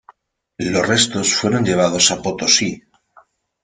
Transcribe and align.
Los 0.57 0.87
restos 0.87 1.35
fueron 1.35 1.63
llevados 1.63 2.09
a 2.09 2.23
Potosí. 2.23 2.81